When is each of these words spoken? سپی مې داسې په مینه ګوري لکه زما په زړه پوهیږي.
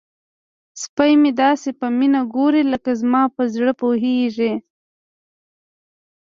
سپی 0.81 1.11
مې 1.21 1.31
داسې 1.43 1.69
په 1.79 1.87
مینه 1.97 2.21
ګوري 2.35 2.63
لکه 2.73 2.91
زما 3.01 3.23
په 3.35 3.43
زړه 3.53 3.71
پوهیږي. 3.81 4.53